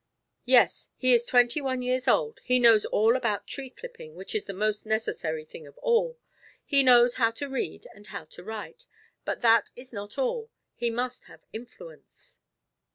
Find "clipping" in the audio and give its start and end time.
3.69-4.15